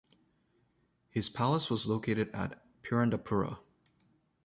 His 1.11 1.29
palace 1.29 1.69
was 1.69 1.85
located 1.85 2.29
at 2.33 2.59
Purandarapura. 2.81 3.59